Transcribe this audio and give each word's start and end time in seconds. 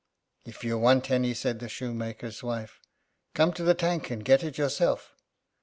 "If 0.45 0.63
you 0.63 0.79
want 0.79 1.11
any," 1.11 1.35
said 1.35 1.59
the 1.59 1.69
shoemaker's 1.69 2.41
wife, 2.41 2.79
"come 3.35 3.53
to 3.53 3.61
the 3.63 3.75
tank 3.75 4.09
and 4.09 4.25
get 4.25 4.43
it 4.43 4.57
yourself." 4.57 5.13